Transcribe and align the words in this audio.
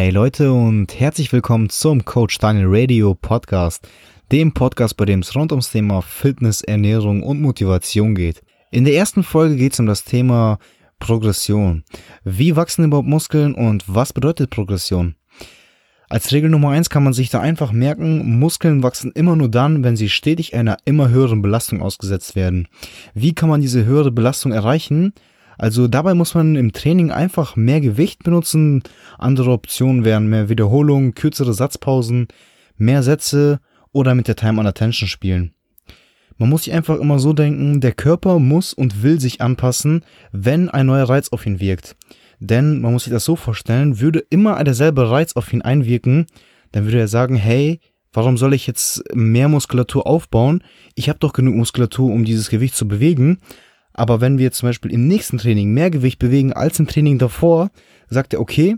Hey 0.00 0.08
Leute 0.08 0.50
und 0.50 0.98
herzlich 0.98 1.30
willkommen 1.30 1.68
zum 1.68 2.06
Coach 2.06 2.38
Daniel 2.38 2.68
Radio 2.70 3.14
Podcast, 3.14 3.86
dem 4.32 4.54
Podcast, 4.54 4.96
bei 4.96 5.04
dem 5.04 5.20
es 5.20 5.36
rund 5.36 5.52
ums 5.52 5.72
Thema 5.72 6.00
Fitness, 6.00 6.62
Ernährung 6.62 7.22
und 7.22 7.42
Motivation 7.42 8.14
geht. 8.14 8.42
In 8.70 8.86
der 8.86 8.94
ersten 8.94 9.22
Folge 9.22 9.56
geht 9.56 9.74
es 9.74 9.78
um 9.78 9.84
das 9.84 10.04
Thema 10.04 10.58
Progression. 11.00 11.84
Wie 12.24 12.56
wachsen 12.56 12.86
überhaupt 12.86 13.08
Muskeln 13.08 13.54
und 13.54 13.84
was 13.88 14.14
bedeutet 14.14 14.48
Progression? 14.48 15.16
Als 16.08 16.32
Regel 16.32 16.48
Nummer 16.48 16.70
eins 16.70 16.88
kann 16.88 17.04
man 17.04 17.12
sich 17.12 17.28
da 17.28 17.40
einfach 17.40 17.70
merken, 17.70 18.38
Muskeln 18.38 18.82
wachsen 18.82 19.12
immer 19.12 19.36
nur 19.36 19.50
dann, 19.50 19.84
wenn 19.84 19.96
sie 19.96 20.08
stetig 20.08 20.54
einer 20.54 20.78
immer 20.86 21.10
höheren 21.10 21.42
Belastung 21.42 21.82
ausgesetzt 21.82 22.34
werden. 22.34 22.68
Wie 23.12 23.34
kann 23.34 23.50
man 23.50 23.60
diese 23.60 23.84
höhere 23.84 24.10
Belastung 24.10 24.52
erreichen? 24.52 25.12
Also 25.60 25.88
dabei 25.88 26.14
muss 26.14 26.34
man 26.34 26.56
im 26.56 26.72
Training 26.72 27.10
einfach 27.10 27.54
mehr 27.54 27.82
Gewicht 27.82 28.24
benutzen. 28.24 28.82
Andere 29.18 29.50
Optionen 29.50 30.06
wären 30.06 30.26
mehr 30.26 30.48
Wiederholungen, 30.48 31.12
kürzere 31.12 31.52
Satzpausen, 31.52 32.28
mehr 32.78 33.02
Sätze 33.02 33.60
oder 33.92 34.14
mit 34.14 34.26
der 34.26 34.36
Time 34.36 34.58
on 34.58 34.66
Attention 34.66 35.06
spielen. 35.06 35.52
Man 36.38 36.48
muss 36.48 36.64
sich 36.64 36.72
einfach 36.72 36.98
immer 36.98 37.18
so 37.18 37.34
denken, 37.34 37.82
der 37.82 37.92
Körper 37.92 38.38
muss 38.38 38.72
und 38.72 39.02
will 39.02 39.20
sich 39.20 39.42
anpassen, 39.42 40.02
wenn 40.32 40.70
ein 40.70 40.86
neuer 40.86 41.10
Reiz 41.10 41.28
auf 41.28 41.44
ihn 41.44 41.60
wirkt. 41.60 41.94
Denn 42.38 42.80
man 42.80 42.94
muss 42.94 43.04
sich 43.04 43.12
das 43.12 43.26
so 43.26 43.36
vorstellen, 43.36 44.00
würde 44.00 44.24
immer 44.30 44.64
derselbe 44.64 45.10
Reiz 45.10 45.34
auf 45.34 45.52
ihn 45.52 45.60
einwirken, 45.60 46.24
dann 46.72 46.84
würde 46.84 47.00
er 47.00 47.08
sagen, 47.08 47.36
hey, 47.36 47.80
warum 48.14 48.38
soll 48.38 48.54
ich 48.54 48.66
jetzt 48.66 49.04
mehr 49.14 49.48
Muskulatur 49.48 50.06
aufbauen? 50.06 50.64
Ich 50.94 51.10
habe 51.10 51.18
doch 51.18 51.34
genug 51.34 51.54
Muskulatur, 51.54 52.10
um 52.10 52.24
dieses 52.24 52.48
Gewicht 52.48 52.74
zu 52.74 52.88
bewegen. 52.88 53.40
Aber 53.92 54.20
wenn 54.20 54.38
wir 54.38 54.52
zum 54.52 54.68
Beispiel 54.68 54.92
im 54.92 55.08
nächsten 55.08 55.38
Training 55.38 55.72
mehr 55.72 55.90
Gewicht 55.90 56.18
bewegen 56.18 56.52
als 56.52 56.78
im 56.78 56.86
Training 56.86 57.18
davor, 57.18 57.70
sagt 58.08 58.32
er, 58.32 58.40
okay, 58.40 58.76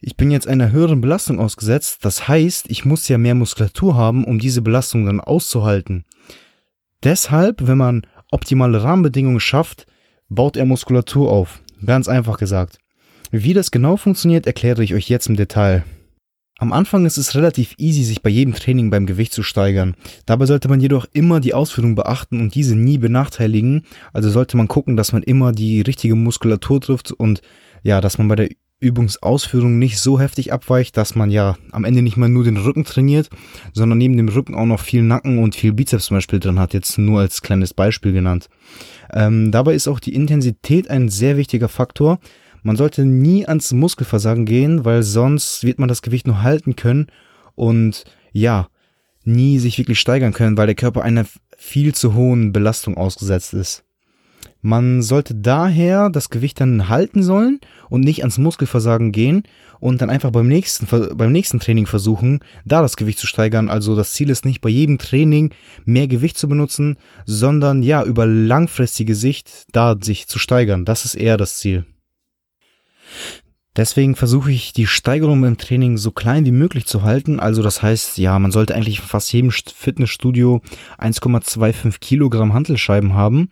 ich 0.00 0.16
bin 0.16 0.30
jetzt 0.30 0.48
einer 0.48 0.72
höheren 0.72 1.00
Belastung 1.00 1.38
ausgesetzt. 1.38 2.04
Das 2.04 2.26
heißt, 2.28 2.66
ich 2.70 2.84
muss 2.84 3.08
ja 3.08 3.18
mehr 3.18 3.34
Muskulatur 3.34 3.94
haben, 3.94 4.24
um 4.24 4.38
diese 4.38 4.62
Belastung 4.62 5.06
dann 5.06 5.20
auszuhalten. 5.20 6.04
Deshalb, 7.02 7.66
wenn 7.66 7.78
man 7.78 8.06
optimale 8.30 8.82
Rahmenbedingungen 8.82 9.40
schafft, 9.40 9.86
baut 10.28 10.56
er 10.56 10.64
Muskulatur 10.64 11.30
auf. 11.30 11.60
Ganz 11.84 12.08
einfach 12.08 12.38
gesagt. 12.38 12.78
Wie 13.30 13.54
das 13.54 13.70
genau 13.70 13.96
funktioniert, 13.96 14.46
erkläre 14.46 14.82
ich 14.82 14.94
euch 14.94 15.08
jetzt 15.08 15.28
im 15.28 15.36
Detail. 15.36 15.84
Am 16.60 16.74
Anfang 16.74 17.06
ist 17.06 17.16
es 17.16 17.34
relativ 17.34 17.74
easy, 17.78 18.04
sich 18.04 18.20
bei 18.20 18.28
jedem 18.28 18.52
Training 18.52 18.90
beim 18.90 19.06
Gewicht 19.06 19.32
zu 19.32 19.42
steigern. 19.42 19.96
Dabei 20.26 20.44
sollte 20.44 20.68
man 20.68 20.78
jedoch 20.78 21.06
immer 21.14 21.40
die 21.40 21.54
Ausführung 21.54 21.94
beachten 21.94 22.38
und 22.38 22.54
diese 22.54 22.76
nie 22.76 22.98
benachteiligen. 22.98 23.86
Also 24.12 24.28
sollte 24.28 24.58
man 24.58 24.68
gucken, 24.68 24.94
dass 24.94 25.14
man 25.14 25.22
immer 25.22 25.52
die 25.52 25.80
richtige 25.80 26.14
Muskulatur 26.16 26.82
trifft 26.82 27.12
und 27.12 27.40
ja, 27.82 28.02
dass 28.02 28.18
man 28.18 28.28
bei 28.28 28.36
der 28.36 28.50
Übungsausführung 28.78 29.78
nicht 29.78 29.98
so 30.00 30.20
heftig 30.20 30.52
abweicht, 30.52 30.98
dass 30.98 31.14
man 31.14 31.30
ja 31.30 31.56
am 31.72 31.84
Ende 31.84 32.02
nicht 32.02 32.18
mal 32.18 32.28
nur 32.28 32.44
den 32.44 32.58
Rücken 32.58 32.84
trainiert, 32.84 33.30
sondern 33.72 33.96
neben 33.96 34.18
dem 34.18 34.28
Rücken 34.28 34.54
auch 34.54 34.66
noch 34.66 34.80
viel 34.80 35.02
Nacken 35.02 35.38
und 35.38 35.54
viel 35.54 35.72
Bizeps 35.72 36.06
zum 36.06 36.18
Beispiel 36.18 36.40
drin 36.40 36.58
hat, 36.58 36.74
jetzt 36.74 36.98
nur 36.98 37.20
als 37.20 37.40
kleines 37.40 37.72
Beispiel 37.72 38.12
genannt. 38.12 38.48
Ähm, 39.14 39.50
dabei 39.50 39.74
ist 39.74 39.88
auch 39.88 40.00
die 40.00 40.14
Intensität 40.14 40.90
ein 40.90 41.08
sehr 41.08 41.38
wichtiger 41.38 41.68
Faktor, 41.68 42.18
man 42.62 42.76
sollte 42.76 43.04
nie 43.04 43.46
ans 43.46 43.72
Muskelversagen 43.72 44.44
gehen, 44.44 44.84
weil 44.84 45.02
sonst 45.02 45.64
wird 45.64 45.78
man 45.78 45.88
das 45.88 46.02
Gewicht 46.02 46.26
nur 46.26 46.42
halten 46.42 46.76
können 46.76 47.06
und 47.54 48.04
ja, 48.32 48.68
nie 49.24 49.58
sich 49.58 49.78
wirklich 49.78 50.00
steigern 50.00 50.32
können, 50.32 50.56
weil 50.56 50.66
der 50.66 50.76
Körper 50.76 51.02
einer 51.02 51.26
viel 51.56 51.94
zu 51.94 52.14
hohen 52.14 52.52
Belastung 52.52 52.96
ausgesetzt 52.96 53.54
ist. 53.54 53.84
Man 54.62 55.00
sollte 55.00 55.34
daher 55.34 56.10
das 56.10 56.28
Gewicht 56.28 56.60
dann 56.60 56.90
halten 56.90 57.22
sollen 57.22 57.60
und 57.88 58.02
nicht 58.02 58.20
ans 58.20 58.36
Muskelversagen 58.36 59.10
gehen 59.10 59.44
und 59.78 60.02
dann 60.02 60.10
einfach 60.10 60.30
beim 60.30 60.48
nächsten, 60.48 60.86
beim 61.16 61.32
nächsten 61.32 61.60
Training 61.60 61.86
versuchen, 61.86 62.40
da 62.66 62.82
das 62.82 62.96
Gewicht 62.96 63.18
zu 63.18 63.26
steigern. 63.26 63.70
Also 63.70 63.96
das 63.96 64.12
Ziel 64.12 64.28
ist 64.28 64.44
nicht 64.44 64.60
bei 64.60 64.68
jedem 64.68 64.98
Training 64.98 65.50
mehr 65.86 66.08
Gewicht 66.08 66.36
zu 66.36 66.46
benutzen, 66.46 66.98
sondern 67.24 67.82
ja, 67.82 68.04
über 68.04 68.26
langfristige 68.26 69.14
Sicht 69.14 69.66
da 69.72 69.96
sich 69.98 70.26
zu 70.26 70.38
steigern. 70.38 70.84
Das 70.84 71.06
ist 71.06 71.14
eher 71.14 71.38
das 71.38 71.56
Ziel. 71.56 71.86
Deswegen 73.76 74.16
versuche 74.16 74.50
ich 74.50 74.72
die 74.72 74.86
Steigerung 74.86 75.44
im 75.44 75.56
Training 75.56 75.96
so 75.96 76.10
klein 76.10 76.44
wie 76.44 76.50
möglich 76.50 76.86
zu 76.86 77.02
halten. 77.02 77.38
Also 77.38 77.62
das 77.62 77.82
heißt, 77.82 78.18
ja, 78.18 78.38
man 78.38 78.50
sollte 78.50 78.74
eigentlich 78.74 79.00
fast 79.00 79.32
jedem 79.32 79.52
Fitnessstudio 79.52 80.60
1,25 80.98 82.00
Kilogramm 82.00 82.52
Hantelscheiben 82.52 83.14
haben 83.14 83.48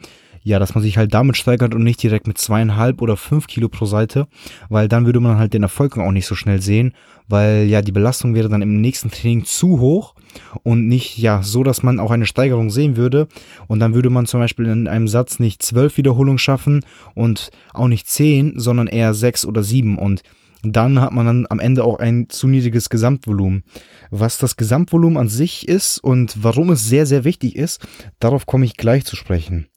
ja, 0.49 0.59
dass 0.59 0.75
man 0.75 0.83
sich 0.83 0.97
halt 0.97 1.13
damit 1.13 1.37
steigert 1.37 1.75
und 1.75 1.85
nicht 1.85 2.03
direkt 2.03 2.27
mit 2.27 2.39
zweieinhalb 2.39 3.03
oder 3.03 3.19
fünf 3.19 3.47
Kilo 3.47 3.69
pro 3.69 3.85
Seite, 3.85 4.27
weil 4.71 4.89
dann 4.89 5.05
würde 5.05 5.21
man 5.21 5.37
halt 5.37 5.53
den 5.53 5.63
Erfolg 5.63 5.99
auch 5.99 6.11
nicht 6.11 6.27
so 6.27 6.35
schnell 6.35 6.63
sehen, 6.63 6.95
weil 7.29 7.67
ja 7.67 7.83
die 7.83 7.93
Belastung 7.93 8.35
wäre 8.35 8.49
dann 8.49 8.63
im 8.63 8.81
nächsten 8.81 9.11
Training 9.11 9.45
zu 9.45 9.79
hoch 9.79 10.15
und 10.63 10.89
nicht 10.89 11.19
ja 11.19 11.43
so, 11.43 11.63
dass 11.65 11.83
man 11.83 12.01
auch 12.01 12.11
eine 12.11 12.25
Steigerung 12.25 12.71
sehen 12.71 12.97
würde 12.97 13.29
und 13.67 13.79
dann 13.81 13.93
würde 13.93 14.09
man 14.09 14.25
zum 14.25 14.41
Beispiel 14.41 14.65
in 14.67 14.89
einem 14.89 15.07
Satz 15.07 15.39
nicht 15.39 15.63
zwölf 15.63 15.99
Wiederholungen 15.99 16.39
schaffen 16.39 16.83
und 17.15 17.51
auch 17.75 17.89
nicht 17.89 18.09
zehn, 18.09 18.59
sondern 18.59 18.87
eher 18.87 19.13
sechs 19.13 19.45
oder 19.45 19.63
sieben 19.63 19.99
und 19.99 20.23
dann 20.63 20.99
hat 20.99 21.13
man 21.13 21.27
dann 21.27 21.47
am 21.51 21.61
Ende 21.61 21.85
auch 21.85 21.99
ein 21.99 22.31
zu 22.31 22.49
niedriges 22.49 22.89
Gesamtvolumen. 22.89 23.65
Was 24.11 24.39
das 24.39 24.57
Gesamtvolumen 24.57 25.19
an 25.19 25.29
sich 25.29 25.69
ist 25.69 25.99
und 25.99 26.43
warum 26.43 26.71
es 26.71 26.89
sehr, 26.89 27.07
sehr 27.07 27.25
wichtig 27.25 27.55
ist, 27.55 27.87
darauf 28.19 28.47
komme 28.47 28.65
ich 28.65 28.77
gleich 28.77 29.05
zu 29.05 29.15
sprechen. 29.15 29.69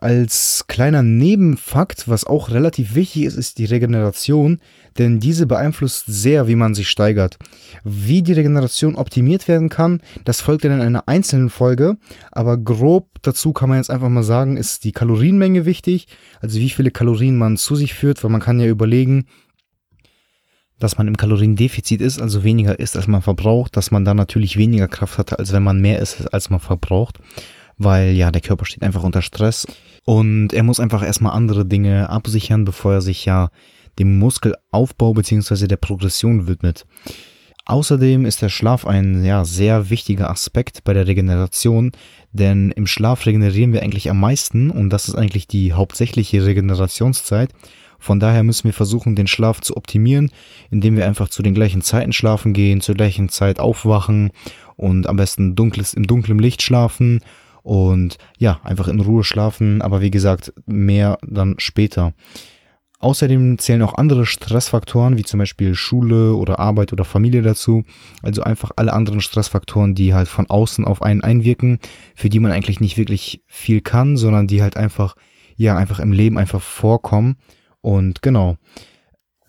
Als 0.00 0.66
kleiner 0.68 1.02
Nebenfakt, 1.02 2.06
was 2.06 2.24
auch 2.24 2.50
relativ 2.50 2.94
wichtig 2.94 3.24
ist, 3.24 3.36
ist 3.36 3.58
die 3.58 3.64
Regeneration, 3.64 4.60
denn 4.96 5.18
diese 5.18 5.46
beeinflusst 5.46 6.04
sehr, 6.06 6.46
wie 6.46 6.54
man 6.54 6.74
sich 6.74 6.88
steigert. 6.88 7.36
Wie 7.82 8.22
die 8.22 8.32
Regeneration 8.32 8.94
optimiert 8.94 9.48
werden 9.48 9.68
kann, 9.68 10.00
das 10.24 10.40
folgt 10.40 10.64
dann 10.64 10.72
in 10.72 10.82
einer 10.82 11.08
einzelnen 11.08 11.50
Folge, 11.50 11.96
aber 12.30 12.56
grob 12.58 13.08
dazu 13.22 13.52
kann 13.52 13.70
man 13.70 13.78
jetzt 13.78 13.90
einfach 13.90 14.08
mal 14.08 14.22
sagen, 14.22 14.56
ist 14.56 14.84
die 14.84 14.92
Kalorienmenge 14.92 15.64
wichtig, 15.64 16.06
also 16.40 16.60
wie 16.60 16.70
viele 16.70 16.92
Kalorien 16.92 17.36
man 17.36 17.56
zu 17.56 17.74
sich 17.74 17.94
führt, 17.94 18.22
weil 18.22 18.30
man 18.30 18.40
kann 18.40 18.60
ja 18.60 18.66
überlegen, 18.66 19.26
dass 20.78 20.96
man 20.96 21.08
im 21.08 21.16
Kaloriendefizit 21.16 22.00
ist, 22.00 22.22
also 22.22 22.44
weniger 22.44 22.78
isst, 22.78 22.96
als 22.96 23.08
man 23.08 23.20
verbraucht, 23.20 23.76
dass 23.76 23.90
man 23.90 24.04
dann 24.04 24.16
natürlich 24.16 24.56
weniger 24.56 24.86
Kraft 24.86 25.18
hat, 25.18 25.36
als 25.36 25.52
wenn 25.52 25.64
man 25.64 25.80
mehr 25.80 25.98
isst, 25.98 26.32
als 26.32 26.50
man 26.50 26.60
verbraucht 26.60 27.18
weil 27.78 28.12
ja, 28.12 28.30
der 28.30 28.42
Körper 28.42 28.64
steht 28.64 28.82
einfach 28.82 29.02
unter 29.02 29.22
Stress 29.22 29.66
und 30.04 30.52
er 30.52 30.62
muss 30.62 30.80
einfach 30.80 31.02
erstmal 31.02 31.32
andere 31.32 31.64
Dinge 31.64 32.10
absichern, 32.10 32.64
bevor 32.64 32.94
er 32.94 33.00
sich 33.00 33.24
ja 33.24 33.50
dem 33.98 34.18
Muskelaufbau 34.18 35.14
beziehungsweise 35.14 35.68
der 35.68 35.76
Progression 35.76 36.46
widmet. 36.46 36.86
Außerdem 37.66 38.24
ist 38.24 38.40
der 38.40 38.48
Schlaf 38.48 38.86
ein 38.86 39.24
ja, 39.24 39.44
sehr 39.44 39.90
wichtiger 39.90 40.30
Aspekt 40.30 40.84
bei 40.84 40.94
der 40.94 41.06
Regeneration, 41.06 41.92
denn 42.32 42.70
im 42.70 42.86
Schlaf 42.86 43.26
regenerieren 43.26 43.74
wir 43.74 43.82
eigentlich 43.82 44.08
am 44.08 44.18
meisten 44.18 44.70
und 44.70 44.88
das 44.90 45.06
ist 45.06 45.16
eigentlich 45.16 45.48
die 45.48 45.74
hauptsächliche 45.74 46.46
Regenerationszeit. 46.46 47.52
Von 47.98 48.20
daher 48.20 48.42
müssen 48.42 48.64
wir 48.64 48.72
versuchen, 48.72 49.16
den 49.16 49.26
Schlaf 49.26 49.60
zu 49.60 49.76
optimieren, 49.76 50.30
indem 50.70 50.96
wir 50.96 51.04
einfach 51.04 51.28
zu 51.28 51.42
den 51.42 51.52
gleichen 51.52 51.82
Zeiten 51.82 52.12
schlafen 52.12 52.54
gehen, 52.54 52.80
zur 52.80 52.94
gleichen 52.94 53.28
Zeit 53.28 53.60
aufwachen 53.60 54.30
und 54.76 55.06
am 55.06 55.16
besten 55.16 55.54
dunkles, 55.54 55.92
im 55.92 56.06
dunklen 56.06 56.38
Licht 56.38 56.62
schlafen 56.62 57.20
und 57.68 58.16
ja, 58.38 58.60
einfach 58.64 58.88
in 58.88 58.98
Ruhe 58.98 59.22
schlafen, 59.22 59.82
aber 59.82 60.00
wie 60.00 60.10
gesagt, 60.10 60.54
mehr 60.64 61.18
dann 61.20 61.56
später. 61.58 62.14
Außerdem 62.98 63.58
zählen 63.58 63.82
auch 63.82 63.92
andere 63.92 64.24
Stressfaktoren, 64.24 65.18
wie 65.18 65.22
zum 65.22 65.36
Beispiel 65.36 65.74
Schule 65.74 66.32
oder 66.32 66.60
Arbeit 66.60 66.94
oder 66.94 67.04
Familie 67.04 67.42
dazu. 67.42 67.84
Also 68.22 68.42
einfach 68.42 68.70
alle 68.76 68.94
anderen 68.94 69.20
Stressfaktoren, 69.20 69.94
die 69.94 70.14
halt 70.14 70.28
von 70.28 70.48
außen 70.48 70.86
auf 70.86 71.02
einen 71.02 71.22
einwirken, 71.22 71.78
für 72.14 72.30
die 72.30 72.40
man 72.40 72.52
eigentlich 72.52 72.80
nicht 72.80 72.96
wirklich 72.96 73.42
viel 73.46 73.82
kann, 73.82 74.16
sondern 74.16 74.46
die 74.46 74.62
halt 74.62 74.78
einfach, 74.78 75.14
ja, 75.56 75.76
einfach 75.76 76.00
im 76.00 76.12
Leben 76.12 76.38
einfach 76.38 76.62
vorkommen. 76.62 77.36
Und 77.82 78.22
genau. 78.22 78.56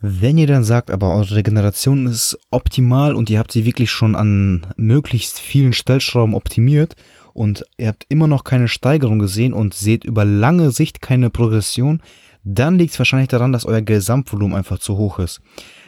Wenn 0.01 0.37
ihr 0.37 0.47
dann 0.47 0.65
sagt, 0.65 0.91
aber 0.91 1.13
eure 1.13 1.35
Regeneration 1.35 2.05
ist 2.05 2.37
optimal 2.51 3.15
und 3.15 3.29
ihr 3.29 3.39
habt 3.39 3.53
sie 3.53 3.65
wirklich 3.65 3.91
schon 3.91 4.15
an 4.15 4.67
möglichst 4.75 5.39
vielen 5.39 5.73
Stellschrauben 5.73 6.35
optimiert 6.35 6.95
und 7.33 7.63
ihr 7.77 7.87
habt 7.87 8.05
immer 8.09 8.27
noch 8.27 8.43
keine 8.43 8.67
Steigerung 8.67 9.19
gesehen 9.19 9.53
und 9.53 9.73
seht 9.73 10.03
über 10.03 10.25
lange 10.25 10.71
Sicht 10.71 11.01
keine 11.01 11.29
Progression, 11.29 12.01
dann 12.43 12.77
liegt 12.77 12.93
es 12.93 12.99
wahrscheinlich 12.99 13.29
daran, 13.29 13.51
dass 13.51 13.65
euer 13.65 13.81
Gesamtvolumen 13.81 14.55
einfach 14.57 14.79
zu 14.79 14.97
hoch 14.97 15.19
ist. 15.19 15.41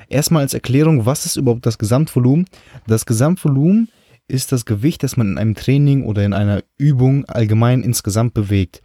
Erstmal 0.09 0.43
als 0.43 0.53
Erklärung, 0.53 1.05
was 1.05 1.25
ist 1.25 1.37
überhaupt 1.37 1.65
das 1.65 1.77
Gesamtvolumen? 1.77 2.45
Das 2.87 3.05
Gesamtvolumen 3.05 3.89
ist 4.27 4.51
das 4.51 4.65
Gewicht, 4.65 5.03
das 5.03 5.17
man 5.17 5.27
in 5.27 5.37
einem 5.37 5.55
Training 5.55 6.05
oder 6.05 6.23
in 6.23 6.33
einer 6.33 6.63
Übung 6.77 7.25
allgemein 7.25 7.81
insgesamt 7.81 8.33
bewegt. 8.33 8.81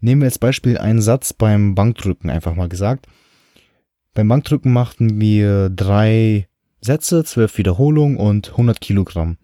Nehmen 0.00 0.22
wir 0.22 0.26
als 0.26 0.38
Beispiel 0.38 0.78
einen 0.78 1.02
Satz 1.02 1.32
beim 1.32 1.74
Bankdrücken, 1.74 2.30
einfach 2.30 2.54
mal 2.54 2.68
gesagt. 2.68 3.06
Beim 4.14 4.28
Bankdrücken 4.28 4.72
machten 4.72 5.20
wir 5.20 5.68
drei 5.70 6.48
Sätze, 6.80 7.24
zwölf 7.24 7.56
Wiederholungen 7.58 8.16
und 8.16 8.50
100 8.50 8.80
Kilogramm. 8.80 9.36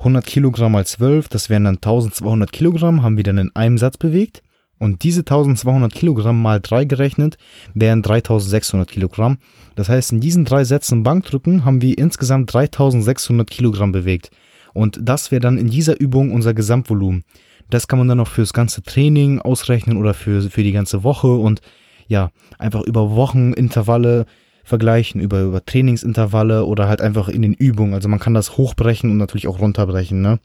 100 0.00 0.24
Kilogramm 0.24 0.72
mal 0.72 0.86
12, 0.86 1.28
das 1.28 1.50
wären 1.50 1.64
dann 1.64 1.76
1200 1.76 2.50
Kilogramm, 2.50 3.02
haben 3.02 3.16
wir 3.16 3.24
dann 3.24 3.38
in 3.38 3.54
einem 3.54 3.78
Satz 3.78 3.98
bewegt. 3.98 4.42
Und 4.78 5.02
diese 5.02 5.20
1200 5.20 5.92
Kilogramm 5.92 6.40
mal 6.40 6.58
drei 6.58 6.86
gerechnet 6.86 7.36
wären 7.74 8.00
3600 8.00 8.88
Kilogramm. 8.88 9.36
Das 9.76 9.90
heißt, 9.90 10.12
in 10.12 10.20
diesen 10.20 10.46
drei 10.46 10.64
Sätzen 10.64 11.02
Bankdrücken 11.02 11.66
haben 11.66 11.82
wir 11.82 11.98
insgesamt 11.98 12.52
3600 12.52 13.48
Kilogramm 13.48 13.92
bewegt. 13.92 14.30
Und 14.72 14.98
das 15.02 15.30
wäre 15.30 15.40
dann 15.40 15.58
in 15.58 15.68
dieser 15.68 16.00
Übung 16.00 16.32
unser 16.32 16.54
Gesamtvolumen. 16.54 17.24
Das 17.68 17.88
kann 17.88 17.98
man 17.98 18.08
dann 18.08 18.18
noch 18.18 18.28
fürs 18.28 18.54
ganze 18.54 18.82
Training 18.82 19.38
ausrechnen 19.38 19.98
oder 19.98 20.14
für, 20.14 20.48
für 20.48 20.62
die 20.62 20.72
ganze 20.72 21.04
Woche 21.04 21.28
und 21.28 21.60
ja, 22.08 22.30
einfach 22.58 22.80
über 22.80 23.14
Wochenintervalle 23.14 24.24
vergleichen, 24.64 25.20
über, 25.20 25.42
über 25.42 25.64
Trainingsintervalle 25.64 26.64
oder 26.64 26.88
halt 26.88 27.00
einfach 27.00 27.28
in 27.28 27.42
den 27.42 27.54
Übungen. 27.54 27.94
Also 27.94 28.08
man 28.08 28.18
kann 28.18 28.34
das 28.34 28.56
hochbrechen 28.56 29.10
und 29.10 29.16
natürlich 29.16 29.48
auch 29.48 29.60
runterbrechen, 29.60 30.20
ne? 30.20 30.38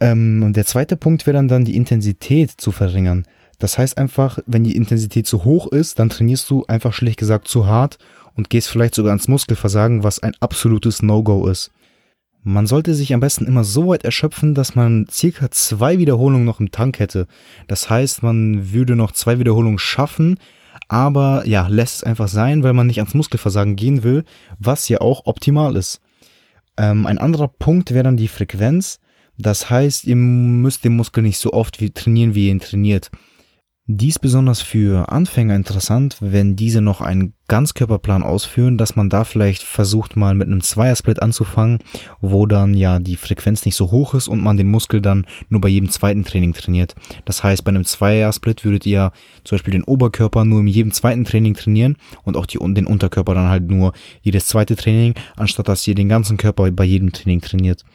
Ähm, 0.00 0.42
und 0.44 0.56
der 0.56 0.64
zweite 0.64 0.96
Punkt 0.96 1.26
wäre 1.26 1.36
dann, 1.36 1.48
dann 1.48 1.64
die 1.64 1.76
Intensität 1.76 2.52
zu 2.52 2.70
verringern. 2.70 3.24
Das 3.58 3.78
heißt 3.78 3.98
einfach, 3.98 4.38
wenn 4.46 4.62
die 4.62 4.76
Intensität 4.76 5.26
zu 5.26 5.44
hoch 5.44 5.66
ist, 5.66 5.98
dann 5.98 6.10
trainierst 6.10 6.48
du 6.48 6.64
einfach 6.66 6.92
schlicht 6.92 7.18
gesagt 7.18 7.48
zu 7.48 7.66
hart 7.66 7.98
und 8.34 8.50
gehst 8.50 8.68
vielleicht 8.68 8.94
sogar 8.94 9.10
ans 9.10 9.26
Muskelversagen, 9.26 10.04
was 10.04 10.22
ein 10.22 10.34
absolutes 10.38 11.02
No-Go 11.02 11.48
ist. 11.48 11.72
Man 12.44 12.68
sollte 12.68 12.94
sich 12.94 13.12
am 13.12 13.20
besten 13.20 13.46
immer 13.46 13.64
so 13.64 13.88
weit 13.88 14.04
erschöpfen, 14.04 14.54
dass 14.54 14.76
man 14.76 15.06
circa 15.10 15.50
zwei 15.50 15.98
Wiederholungen 15.98 16.44
noch 16.44 16.60
im 16.60 16.70
Tank 16.70 17.00
hätte. 17.00 17.26
Das 17.66 17.90
heißt, 17.90 18.22
man 18.22 18.72
würde 18.72 18.94
noch 18.94 19.10
zwei 19.10 19.40
Wiederholungen 19.40 19.80
schaffen, 19.80 20.38
aber 20.88 21.46
ja, 21.46 21.66
lässt 21.66 21.96
es 21.96 22.04
einfach 22.04 22.28
sein, 22.28 22.62
weil 22.62 22.72
man 22.72 22.86
nicht 22.86 22.98
ans 22.98 23.14
Muskelversagen 23.14 23.76
gehen 23.76 24.02
will, 24.02 24.24
was 24.58 24.88
ja 24.88 25.00
auch 25.00 25.26
optimal 25.26 25.76
ist. 25.76 26.00
Ähm, 26.76 27.06
ein 27.06 27.18
anderer 27.18 27.48
Punkt 27.48 27.92
wäre 27.92 28.04
dann 28.04 28.16
die 28.16 28.28
Frequenz. 28.28 29.00
Das 29.36 29.70
heißt, 29.70 30.04
ihr 30.04 30.16
müsst 30.16 30.84
den 30.84 30.96
Muskel 30.96 31.22
nicht 31.22 31.38
so 31.38 31.52
oft 31.52 31.80
wie 31.80 31.90
trainieren, 31.90 32.34
wie 32.34 32.46
ihr 32.46 32.52
ihn 32.52 32.60
trainiert. 32.60 33.10
Dies 33.90 34.18
besonders 34.18 34.60
für 34.60 35.10
Anfänger 35.10 35.56
interessant, 35.56 36.18
wenn 36.20 36.56
diese 36.56 36.82
noch 36.82 37.00
einen 37.00 37.32
Ganzkörperplan 37.48 38.22
ausführen, 38.22 38.76
dass 38.76 38.96
man 38.96 39.08
da 39.08 39.24
vielleicht 39.24 39.62
versucht 39.62 40.14
mal 40.14 40.34
mit 40.34 40.46
einem 40.46 40.60
Zweiersplit 40.60 41.22
anzufangen, 41.22 41.78
wo 42.20 42.44
dann 42.44 42.74
ja 42.74 42.98
die 42.98 43.16
Frequenz 43.16 43.64
nicht 43.64 43.76
so 43.76 43.90
hoch 43.90 44.12
ist 44.12 44.28
und 44.28 44.42
man 44.42 44.58
den 44.58 44.70
Muskel 44.70 45.00
dann 45.00 45.26
nur 45.48 45.62
bei 45.62 45.70
jedem 45.70 45.88
zweiten 45.88 46.22
Training 46.22 46.52
trainiert. 46.52 46.96
Das 47.24 47.42
heißt, 47.42 47.64
bei 47.64 47.70
einem 47.70 47.86
Zweiersplit 47.86 48.62
würdet 48.62 48.84
ihr 48.84 49.10
zum 49.42 49.56
Beispiel 49.56 49.72
den 49.72 49.84
Oberkörper 49.84 50.44
nur 50.44 50.60
in 50.60 50.66
jedem 50.66 50.92
zweiten 50.92 51.24
Training 51.24 51.54
trainieren 51.54 51.96
und 52.24 52.36
auch 52.36 52.44
die, 52.44 52.58
den 52.58 52.86
Unterkörper 52.86 53.32
dann 53.32 53.48
halt 53.48 53.70
nur 53.70 53.94
jedes 54.20 54.48
zweite 54.48 54.76
Training, 54.76 55.14
anstatt 55.36 55.66
dass 55.66 55.88
ihr 55.88 55.94
den 55.94 56.10
ganzen 56.10 56.36
Körper 56.36 56.70
bei 56.72 56.84
jedem 56.84 57.12
Training 57.12 57.40
trainiert. 57.40 57.86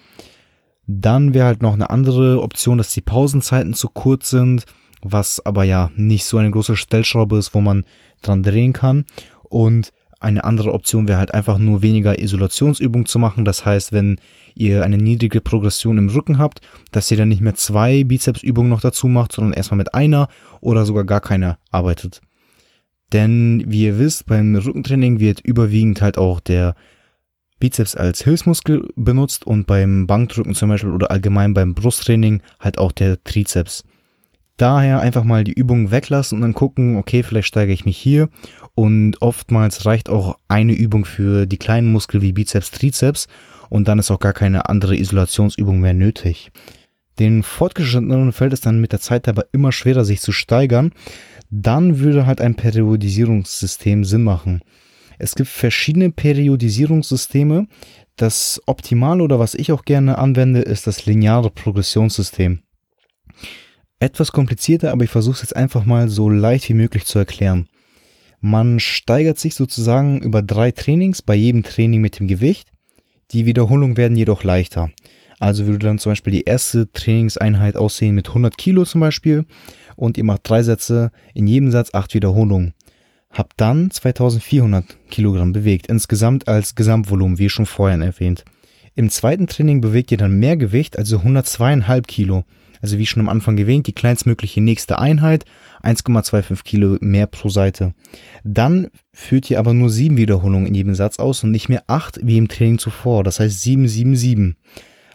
Dann 0.87 1.35
wäre 1.35 1.45
halt 1.45 1.61
noch 1.61 1.73
eine 1.73 1.91
andere 1.91 2.41
Option, 2.41 2.79
dass 2.79 2.91
die 2.93 3.01
Pausenzeiten 3.01 3.75
zu 3.75 3.89
kurz 3.89 4.31
sind 4.31 4.65
was 5.03 5.45
aber 5.45 5.63
ja 5.63 5.91
nicht 5.95 6.25
so 6.25 6.37
eine 6.37 6.51
große 6.51 6.75
Stellschraube 6.75 7.37
ist, 7.37 7.53
wo 7.53 7.61
man 7.61 7.85
dran 8.21 8.43
drehen 8.43 8.73
kann. 8.73 9.05
Und 9.43 9.91
eine 10.19 10.45
andere 10.45 10.73
Option 10.73 11.07
wäre 11.07 11.17
halt 11.17 11.33
einfach 11.33 11.57
nur 11.57 11.81
weniger 11.81 12.17
Isolationsübungen 12.17 13.05
zu 13.05 13.19
machen. 13.19 13.43
Das 13.43 13.65
heißt, 13.65 13.91
wenn 13.91 14.17
ihr 14.55 14.83
eine 14.83 14.97
niedrige 14.97 15.41
Progression 15.41 15.97
im 15.97 16.09
Rücken 16.09 16.37
habt, 16.37 16.61
dass 16.91 17.11
ihr 17.11 17.17
dann 17.17 17.27
nicht 17.27 17.41
mehr 17.41 17.55
zwei 17.55 18.03
Bizepsübungen 18.05 18.69
noch 18.69 18.81
dazu 18.81 19.07
macht, 19.07 19.33
sondern 19.33 19.53
erstmal 19.53 19.79
mit 19.79 19.93
einer 19.93 20.29
oder 20.61 20.85
sogar 20.85 21.03
gar 21.03 21.19
keiner 21.19 21.57
arbeitet. 21.71 22.21
Denn 23.11 23.63
wie 23.67 23.83
ihr 23.83 23.99
wisst, 23.99 24.25
beim 24.25 24.55
Rückentraining 24.55 25.19
wird 25.19 25.41
überwiegend 25.41 26.01
halt 26.01 26.17
auch 26.17 26.39
der 26.39 26.73
Bizeps 27.59 27.95
als 27.95 28.23
Hilfsmuskel 28.23 28.89
benutzt 28.95 29.45
und 29.45 29.67
beim 29.67 30.07
Bankdrücken 30.07 30.55
zum 30.55 30.69
Beispiel 30.69 30.91
oder 30.91 31.11
allgemein 31.11 31.53
beim 31.53 31.73
Brusttraining 31.73 32.41
halt 32.59 32.77
auch 32.77 32.91
der 32.91 33.23
Trizeps. 33.23 33.83
Daher 34.57 34.99
einfach 34.99 35.23
mal 35.23 35.43
die 35.43 35.53
Übungen 35.53 35.89
weglassen 35.89 36.37
und 36.37 36.41
dann 36.43 36.53
gucken, 36.53 36.97
okay, 36.97 37.23
vielleicht 37.23 37.47
steige 37.47 37.73
ich 37.73 37.85
mich 37.85 37.97
hier. 37.97 38.29
Und 38.75 39.21
oftmals 39.21 39.85
reicht 39.85 40.09
auch 40.09 40.37
eine 40.47 40.73
Übung 40.73 41.05
für 41.05 41.47
die 41.47 41.57
kleinen 41.57 41.91
Muskel 41.91 42.21
wie 42.21 42.33
Bizeps, 42.33 42.71
Trizeps 42.71 43.27
und 43.69 43.87
dann 43.87 43.99
ist 43.99 44.11
auch 44.11 44.19
gar 44.19 44.33
keine 44.33 44.69
andere 44.69 44.95
Isolationsübung 44.95 45.79
mehr 45.79 45.95
nötig. 45.95 46.51
Den 47.19 47.43
Fortgeschrittenen 47.43 48.31
fällt 48.31 48.53
es 48.53 48.61
dann 48.61 48.79
mit 48.79 48.91
der 48.91 48.99
Zeit 48.99 49.27
aber 49.27 49.45
immer 49.51 49.71
schwerer, 49.71 50.05
sich 50.05 50.21
zu 50.21 50.31
steigern. 50.31 50.91
Dann 51.49 51.99
würde 51.99 52.25
halt 52.25 52.41
ein 52.41 52.55
Periodisierungssystem 52.55 54.03
Sinn 54.03 54.23
machen. 54.23 54.61
Es 55.19 55.35
gibt 55.35 55.49
verschiedene 55.49 56.11
Periodisierungssysteme. 56.11 57.67
Das 58.15 58.61
Optimale 58.65 59.23
oder 59.23 59.39
was 59.39 59.53
ich 59.53 59.71
auch 59.71 59.85
gerne 59.85 60.17
anwende, 60.17 60.61
ist 60.61 60.87
das 60.87 61.05
lineare 61.05 61.49
Progressionssystem 61.49 62.61
etwas 64.03 64.31
komplizierter, 64.31 64.91
aber 64.91 65.03
ich 65.03 65.09
versuche 65.09 65.35
es 65.35 65.41
jetzt 65.41 65.55
einfach 65.55 65.85
mal 65.85 66.09
so 66.09 66.29
leicht 66.29 66.69
wie 66.69 66.73
möglich 66.73 67.05
zu 67.05 67.19
erklären. 67.19 67.67
Man 68.41 68.79
steigert 68.79 69.39
sich 69.39 69.55
sozusagen 69.55 70.21
über 70.21 70.41
drei 70.41 70.71
Trainings, 70.71 71.21
bei 71.21 71.35
jedem 71.35 71.63
Training 71.63 72.01
mit 72.01 72.19
dem 72.19 72.27
Gewicht. 72.27 72.67
Die 73.31 73.45
Wiederholungen 73.45 73.95
werden 73.95 74.17
jedoch 74.17 74.43
leichter. 74.43 74.91
Also 75.39 75.65
würde 75.65 75.79
dann 75.79 75.99
zum 75.99 76.11
Beispiel 76.11 76.33
die 76.33 76.43
erste 76.43 76.91
Trainingseinheit 76.91 77.75
aussehen 77.77 78.15
mit 78.15 78.27
100 78.27 78.57
Kilo 78.57 78.83
zum 78.85 79.01
Beispiel 79.01 79.45
und 79.95 80.17
ihr 80.17 80.23
macht 80.23 80.41
drei 80.47 80.63
Sätze, 80.63 81.11
in 81.33 81.47
jedem 81.47 81.71
Satz 81.71 81.93
acht 81.93 82.13
Wiederholungen. 82.13 82.73
Habt 83.31 83.53
dann 83.57 83.89
2400 83.89 84.85
Kilogramm 85.09 85.53
bewegt, 85.53 85.87
insgesamt 85.87 86.47
als 86.47 86.75
Gesamtvolumen, 86.75 87.39
wie 87.39 87.49
schon 87.49 87.65
vorhin 87.65 88.01
erwähnt. 88.01 88.43
Im 88.95 89.09
zweiten 89.09 89.47
Training 89.47 89.81
bewegt 89.81 90.11
ihr 90.11 90.17
dann 90.17 90.37
mehr 90.37 90.55
Gewicht, 90.55 90.97
also 90.97 91.17
102,5 91.17 92.01
Kilo. 92.03 92.43
Also 92.83 92.97
wie 92.97 93.05
schon 93.05 93.21
am 93.21 93.29
Anfang 93.29 93.57
erwähnt, 93.57 93.87
die 93.87 93.93
kleinstmögliche 93.93 94.59
nächste 94.59 94.99
Einheit, 94.99 95.45
1,25 95.83 96.63
Kilo 96.65 96.97
mehr 96.99 97.27
pro 97.27 97.47
Seite. 97.47 97.93
Dann 98.43 98.89
führt 99.13 99.49
ihr 99.49 99.57
aber 99.57 99.73
nur 99.73 99.89
sieben 99.89 100.17
Wiederholungen 100.17 100.67
in 100.67 100.75
jedem 100.75 100.93
Satz 100.93 101.17
aus 101.17 101.45
und 101.45 101.51
nicht 101.51 101.69
mehr 101.69 101.85
acht 101.87 102.19
wie 102.23 102.37
im 102.37 102.49
Training 102.49 102.79
zuvor. 102.79 103.23
Das 103.23 103.39
heißt 103.39 103.61
7, 103.61 103.87
7, 103.87 104.17
7. 104.17 104.57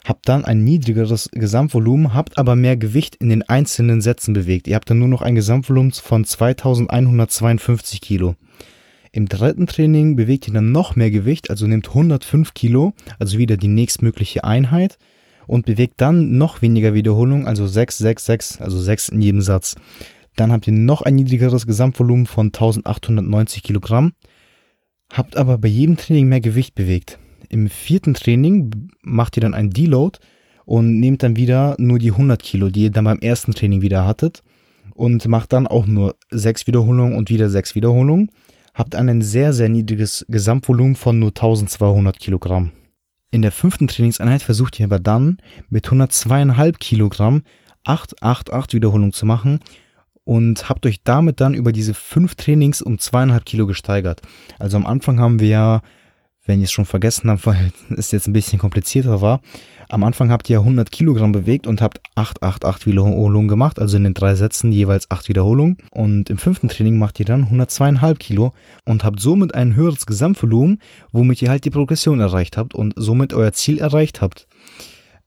Habt 0.06 0.26
dann 0.30 0.46
ein 0.46 0.64
niedrigeres 0.64 1.28
Gesamtvolumen, 1.30 2.14
habt 2.14 2.38
aber 2.38 2.56
mehr 2.56 2.78
Gewicht 2.78 3.16
in 3.16 3.28
den 3.28 3.42
einzelnen 3.42 4.00
Sätzen 4.00 4.32
bewegt. 4.32 4.66
Ihr 4.66 4.74
habt 4.74 4.88
dann 4.88 4.98
nur 4.98 5.08
noch 5.08 5.20
ein 5.20 5.34
Gesamtvolumen 5.34 5.92
von 5.92 6.24
2152 6.24 8.00
Kilo. 8.00 8.34
Im 9.12 9.28
dritten 9.28 9.66
Training 9.66 10.16
bewegt 10.16 10.48
ihr 10.48 10.54
dann 10.54 10.72
noch 10.72 10.96
mehr 10.96 11.10
Gewicht, 11.10 11.50
also 11.50 11.66
nehmt 11.66 11.88
105 11.88 12.54
Kilo, 12.54 12.94
also 13.18 13.36
wieder 13.36 13.58
die 13.58 13.68
nächstmögliche 13.68 14.44
Einheit 14.44 14.96
und 15.48 15.66
bewegt 15.66 15.94
dann 15.96 16.38
noch 16.38 16.62
weniger 16.62 16.94
Wiederholungen, 16.94 17.48
also 17.48 17.66
6, 17.66 17.98
6, 17.98 18.24
6, 18.24 18.60
also 18.60 18.78
6 18.78 19.08
in 19.08 19.22
jedem 19.22 19.40
Satz. 19.40 19.74
Dann 20.36 20.52
habt 20.52 20.68
ihr 20.68 20.72
noch 20.72 21.02
ein 21.02 21.16
niedrigeres 21.16 21.66
Gesamtvolumen 21.66 22.26
von 22.26 22.48
1890 22.48 23.64
Kilogramm, 23.64 24.12
habt 25.12 25.36
aber 25.36 25.58
bei 25.58 25.66
jedem 25.66 25.96
Training 25.96 26.28
mehr 26.28 26.40
Gewicht 26.40 26.76
bewegt. 26.76 27.18
Im 27.48 27.68
vierten 27.68 28.14
Training 28.14 28.90
macht 29.02 29.36
ihr 29.36 29.40
dann 29.40 29.54
ein 29.54 29.70
Deload 29.70 30.18
und 30.66 31.00
nehmt 31.00 31.22
dann 31.22 31.36
wieder 31.36 31.74
nur 31.78 31.98
die 31.98 32.12
100 32.12 32.40
Kilo, 32.42 32.68
die 32.68 32.84
ihr 32.84 32.90
dann 32.90 33.06
beim 33.06 33.18
ersten 33.18 33.52
Training 33.52 33.80
wieder 33.80 34.04
hattet 34.04 34.42
und 34.94 35.26
macht 35.26 35.54
dann 35.54 35.66
auch 35.66 35.86
nur 35.86 36.16
6 36.30 36.66
Wiederholungen 36.66 37.16
und 37.16 37.30
wieder 37.30 37.48
6 37.48 37.74
Wiederholungen. 37.74 38.30
Habt 38.74 38.94
ein 38.94 39.22
sehr, 39.22 39.54
sehr 39.54 39.70
niedriges 39.70 40.26
Gesamtvolumen 40.28 40.94
von 40.94 41.18
nur 41.18 41.30
1200 41.30 42.18
Kilogramm. 42.18 42.72
In 43.30 43.42
der 43.42 43.52
fünften 43.52 43.88
Trainingseinheit 43.88 44.42
versucht 44.42 44.80
ihr 44.80 44.86
aber 44.86 44.98
dann 44.98 45.38
mit 45.68 45.88
102,5 45.88 46.78
Kilogramm 46.78 47.42
8, 47.84 48.22
8, 48.22 48.52
8 48.52 48.74
Wiederholungen 48.74 49.12
zu 49.12 49.26
machen 49.26 49.60
und 50.24 50.68
habt 50.68 50.86
euch 50.86 51.02
damit 51.04 51.40
dann 51.40 51.54
über 51.54 51.72
diese 51.72 51.94
fünf 51.94 52.34
Trainings 52.34 52.80
um 52.82 52.98
zweieinhalb 52.98 53.44
Kilo 53.44 53.66
gesteigert. 53.66 54.22
Also 54.58 54.76
am 54.76 54.86
Anfang 54.86 55.20
haben 55.20 55.40
wir 55.40 55.48
ja 55.48 55.82
wenn 56.48 56.60
ihr 56.60 56.64
es 56.64 56.72
schon 56.72 56.86
vergessen 56.86 57.30
habt, 57.30 57.46
weil 57.46 57.70
es 57.96 58.10
jetzt 58.10 58.26
ein 58.26 58.32
bisschen 58.32 58.58
komplizierter 58.58 59.20
war. 59.20 59.40
Am 59.90 60.04
Anfang 60.04 60.30
habt 60.30 60.50
ihr 60.50 60.58
100 60.58 60.90
Kilogramm 60.90 61.32
bewegt 61.32 61.66
und 61.66 61.80
habt 61.80 62.00
8, 62.14 62.42
8, 62.42 62.64
8 62.64 62.86
Wiederholungen 62.86 63.48
gemacht, 63.48 63.78
also 63.78 63.96
in 63.96 64.04
den 64.04 64.12
drei 64.12 64.34
Sätzen 64.34 64.70
jeweils 64.70 65.10
8 65.10 65.28
Wiederholungen. 65.28 65.78
Und 65.90 66.28
im 66.28 66.36
fünften 66.36 66.68
Training 66.68 66.98
macht 66.98 67.18
ihr 67.20 67.26
dann 67.26 67.46
102,5 67.46 68.14
Kilo 68.16 68.52
und 68.84 69.04
habt 69.04 69.20
somit 69.20 69.54
ein 69.54 69.76
höheres 69.76 70.04
Gesamtvolumen, 70.04 70.80
womit 71.12 71.40
ihr 71.40 71.48
halt 71.48 71.64
die 71.64 71.70
Progression 71.70 72.20
erreicht 72.20 72.58
habt 72.58 72.74
und 72.74 72.92
somit 72.96 73.32
euer 73.32 73.52
Ziel 73.52 73.78
erreicht 73.78 74.20
habt. 74.20 74.46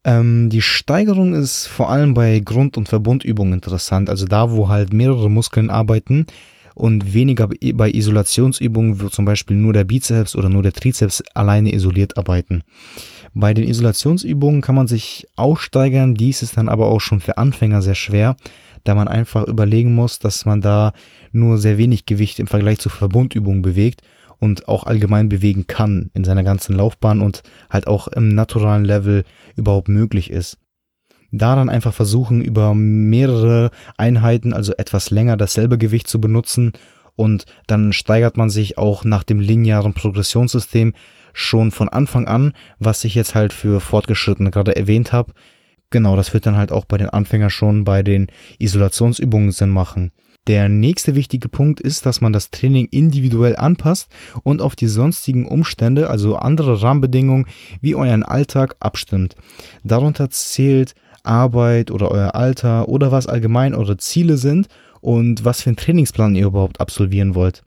Ähm, 0.04 0.50
die 0.50 0.62
Steigerung 0.62 1.34
ist 1.34 1.68
vor 1.68 1.90
allem 1.90 2.14
bei 2.14 2.40
Grund- 2.40 2.78
und 2.78 2.90
Verbundübungen 2.90 3.54
interessant, 3.54 4.10
also 4.10 4.26
da, 4.26 4.52
wo 4.52 4.70
halt 4.70 4.94
mehrere 4.94 5.30
Muskeln 5.30 5.70
arbeiten 5.70 6.26
und 6.76 7.14
weniger 7.14 7.48
bei 7.48 7.92
Isolationsübungen, 7.92 9.02
wo 9.02 9.10
zum 9.10 9.26
Beispiel 9.26 9.58
nur 9.58 9.74
der 9.74 9.84
Bizeps 9.84 10.36
oder 10.36 10.50
nur 10.50 10.64
der 10.64 10.74
Trizeps 10.74 11.24
alleine 11.34 11.74
isoliert 11.74 12.18
arbeiten. 12.18 12.64
Bei 13.34 13.54
den 13.54 13.68
Isolationsübungen 13.68 14.62
kann 14.62 14.76
man 14.76 14.88
sich 14.88 15.28
aussteigern, 15.36 16.16
dies 16.16 16.42
ist 16.42 16.58
dann 16.58 16.70
aber 16.70 16.88
auch 16.88 17.00
schon 17.00 17.22
für 17.22 17.38
Anfänger 17.38 17.82
sehr 17.82 17.96
schwer, 17.96 18.36
da 18.84 18.96
man 18.96 19.08
einfach 19.08 19.48
überlegen 19.48 19.96
muss, 19.96 20.20
dass 20.20 20.46
man 20.46 20.62
da 20.62 20.94
nur 21.32 21.58
sehr 21.58 21.78
wenig 21.78 22.06
Gewicht 22.06 22.40
im 22.40 22.48
Vergleich 22.48 22.80
zu 22.80 22.90
Verbundübungen 22.90 23.62
bewegt 23.62 24.02
und 24.40 24.68
auch 24.68 24.86
allgemein 24.86 25.30
bewegen 25.30 25.68
kann 25.68 26.10
in 26.14 26.24
seiner 26.24 26.44
ganzen 26.44 26.76
Laufbahn 26.76 27.22
und 27.22 27.44
halt 27.70 27.88
auch 27.88 28.08
im 28.08 28.30
naturalen 28.30 28.84
Level 28.84 29.24
überhaupt 29.56 29.88
möglich 29.88 30.32
ist. 30.32 30.58
Da 31.32 31.56
dann 31.56 31.70
einfach 31.70 31.94
versuchen, 31.94 32.42
über 32.42 32.74
mehrere 32.76 33.72
Einheiten, 33.98 34.54
also 34.54 34.74
etwas 34.78 35.12
länger, 35.12 35.38
dasselbe 35.38 35.78
Gewicht 35.78 36.08
zu 36.08 36.20
benutzen 36.20 36.74
und 37.16 37.46
dann 37.68 37.94
steigert 37.94 38.38
man 38.38 38.50
sich 38.50 38.78
auch 38.78 39.04
nach 39.04 39.24
dem 39.24 39.40
linearen 39.40 39.94
Progressionssystem 39.94 40.94
schon 41.34 41.72
von 41.72 41.88
Anfang 41.90 42.28
an, 42.28 42.54
was 42.80 43.04
ich 43.04 43.16
jetzt 43.16 43.36
halt 43.36 43.54
für 43.54 43.80
Fortgeschrittene 43.80 44.52
gerade 44.52 44.76
erwähnt 44.76 45.14
habe. 45.14 45.34
Genau, 45.90 46.16
das 46.16 46.34
wird 46.34 46.46
dann 46.46 46.58
halt 46.58 46.72
auch 46.72 46.86
bei 46.86 46.98
den 46.98 47.10
Anfängern 47.10 47.50
schon 47.50 47.84
bei 47.84 48.02
den 48.04 48.28
Isolationsübungen 48.60 49.52
Sinn 49.52 49.70
machen. 49.70 50.12
Der 50.48 50.70
nächste 50.70 51.14
wichtige 51.14 51.50
Punkt 51.50 51.80
ist, 51.80 52.06
dass 52.06 52.20
man 52.20 52.34
das 52.34 52.50
Training 52.50 52.88
individuell 52.90 53.56
anpasst 53.56 54.10
und 54.44 54.62
auf 54.62 54.76
die 54.76 54.88
sonstigen 54.88 55.46
Umstände, 55.46 56.10
also 56.10 56.36
andere 56.36 56.82
Rahmenbedingungen 56.82 57.46
wie 57.82 57.94
euren 57.94 58.24
Alltag 58.24 58.76
abstimmt. 58.80 59.36
Darunter 59.84 60.32
zählt 60.32 60.96
Arbeit 61.24 61.92
oder 61.92 62.12
euer 62.12 62.36
Alter 62.36 62.88
oder 62.88 63.12
was 63.12 63.28
allgemein 63.28 63.74
eure 63.74 63.98
Ziele 63.98 64.38
sind 64.38 64.68
und 65.02 65.46
was 65.46 65.62
für 65.62 65.70
einen 65.70 65.78
Trainingsplan 65.78 66.36
ihr 66.36 66.48
überhaupt 66.48 66.80
absolvieren 66.80 67.36
wollt. 67.36 67.64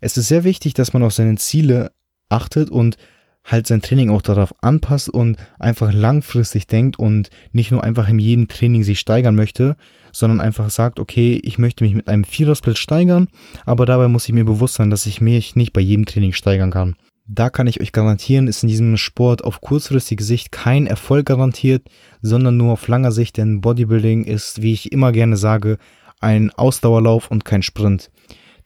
Es 0.00 0.16
ist 0.16 0.28
sehr 0.28 0.44
wichtig, 0.44 0.74
dass 0.74 0.92
man 0.92 1.02
auf 1.02 1.12
seine 1.12 1.36
Ziele 1.36 1.92
achtet 2.28 2.70
und 2.70 2.96
halt 3.44 3.66
sein 3.66 3.82
Training 3.82 4.10
auch 4.10 4.22
darauf 4.22 4.54
anpasst 4.62 5.08
und 5.08 5.36
einfach 5.58 5.92
langfristig 5.92 6.66
denkt 6.66 6.98
und 6.98 7.30
nicht 7.52 7.70
nur 7.70 7.82
einfach 7.82 8.08
in 8.08 8.18
jedem 8.18 8.48
Training 8.48 8.82
sich 8.82 9.00
steigern 9.00 9.34
möchte, 9.34 9.76
sondern 10.12 10.40
einfach 10.40 10.70
sagt, 10.70 11.00
okay, 11.00 11.40
ich 11.42 11.58
möchte 11.58 11.84
mich 11.84 11.94
mit 11.94 12.08
einem 12.08 12.24
Vierersplit 12.24 12.78
steigern, 12.78 13.28
aber 13.64 13.86
dabei 13.86 14.08
muss 14.08 14.28
ich 14.28 14.34
mir 14.34 14.44
bewusst 14.44 14.74
sein, 14.74 14.90
dass 14.90 15.06
ich 15.06 15.20
mich 15.20 15.56
nicht 15.56 15.72
bei 15.72 15.80
jedem 15.80 16.06
Training 16.06 16.32
steigern 16.32 16.70
kann. 16.70 16.96
Da 17.32 17.48
kann 17.48 17.68
ich 17.68 17.80
euch 17.80 17.92
garantieren, 17.92 18.48
ist 18.48 18.64
in 18.64 18.68
diesem 18.68 18.96
Sport 18.96 19.44
auf 19.44 19.60
kurzfristige 19.60 20.24
Sicht 20.24 20.50
kein 20.50 20.88
Erfolg 20.88 21.26
garantiert, 21.26 21.86
sondern 22.22 22.56
nur 22.56 22.72
auf 22.72 22.88
langer 22.88 23.12
Sicht, 23.12 23.36
denn 23.36 23.60
Bodybuilding 23.60 24.24
ist, 24.24 24.62
wie 24.62 24.72
ich 24.72 24.90
immer 24.90 25.12
gerne 25.12 25.36
sage, 25.36 25.78
ein 26.18 26.50
Ausdauerlauf 26.50 27.30
und 27.30 27.44
kein 27.44 27.62
Sprint. 27.62 28.10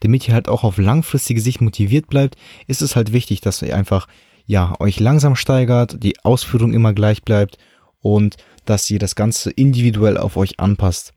Damit 0.01 0.27
ihr 0.27 0.33
halt 0.33 0.49
auch 0.49 0.65
auf 0.65 0.79
langfristige 0.79 1.43
Sicht 1.43 1.61
motiviert 1.61 2.09
bleibt, 2.09 2.37
ist 2.67 2.81
es 2.81 2.97
halt 2.97 3.13
wichtig, 3.13 3.43
dass 3.43 3.61
ihr 3.61 3.77
einfach, 3.77 4.09
ja, 4.47 4.75
euch 4.81 4.99
langsam 4.99 5.37
steigert, 5.37 6.03
die 6.03 6.19
Ausführung 6.25 6.73
immer 6.73 6.95
gleich 6.95 7.23
bleibt 7.23 7.59
und 8.01 8.37
dass 8.65 8.91
ihr 8.91 8.99
das 8.99 9.15
Ganze 9.15 9.51
individuell 9.51 10.17
auf 10.17 10.39
euch 10.39 10.59
anpasst. 10.59 11.14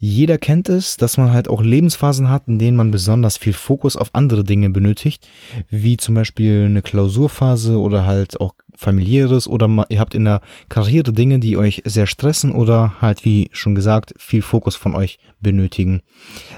Jeder 0.00 0.38
kennt 0.38 0.68
es, 0.68 0.96
dass 0.96 1.16
man 1.16 1.32
halt 1.32 1.48
auch 1.48 1.60
Lebensphasen 1.60 2.30
hat, 2.30 2.46
in 2.46 2.60
denen 2.60 2.76
man 2.76 2.92
besonders 2.92 3.36
viel 3.36 3.52
Fokus 3.52 3.96
auf 3.96 4.10
andere 4.12 4.44
Dinge 4.44 4.70
benötigt, 4.70 5.26
wie 5.70 5.96
zum 5.96 6.14
Beispiel 6.14 6.66
eine 6.66 6.82
Klausurphase 6.82 7.76
oder 7.80 8.06
halt 8.06 8.40
auch 8.40 8.54
familiäres 8.76 9.48
oder 9.48 9.86
ihr 9.88 9.98
habt 9.98 10.14
in 10.14 10.24
der 10.24 10.40
Karriere 10.68 11.12
Dinge, 11.12 11.40
die 11.40 11.56
euch 11.56 11.82
sehr 11.84 12.06
stressen 12.06 12.52
oder 12.52 12.94
halt 13.00 13.24
wie 13.24 13.50
schon 13.50 13.74
gesagt 13.74 14.14
viel 14.18 14.40
Fokus 14.40 14.76
von 14.76 14.94
euch 14.94 15.18
benötigen. 15.40 16.02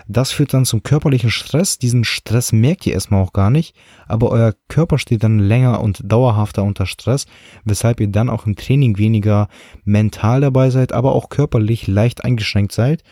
Das 0.06 0.32
führt 0.32 0.52
dann 0.52 0.66
zum 0.66 0.82
körperlichen 0.82 1.30
Stress. 1.30 1.78
Diesen 1.78 2.04
Stress 2.04 2.52
merkt 2.52 2.86
ihr 2.86 2.92
erstmal 2.92 3.22
auch 3.22 3.32
gar 3.32 3.48
nicht, 3.48 3.74
aber 4.06 4.28
euer 4.32 4.54
Körper 4.68 4.98
steht 4.98 5.24
dann 5.24 5.38
länger 5.38 5.80
und 5.80 6.02
dauerhafter 6.04 6.62
unter 6.62 6.84
Stress, 6.84 7.24
weshalb 7.64 8.00
ihr 8.00 8.08
dann 8.08 8.28
auch 8.28 8.44
im 8.44 8.54
Training 8.54 8.98
weniger 8.98 9.48
mental 9.84 10.42
dabei 10.42 10.68
seid, 10.68 10.92
aber 10.92 11.14
auch 11.14 11.30
körperlich 11.30 11.86
leicht 11.86 12.22
eingeschränkt 12.22 12.72
seid 12.72 13.02